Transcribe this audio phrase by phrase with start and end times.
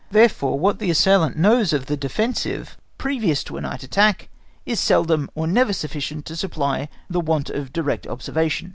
[0.09, 4.29] Therefore what the assailant knows of the defensive previous to a night attack,
[4.65, 8.69] is seldom or never sufficient to supply the want of direct observation.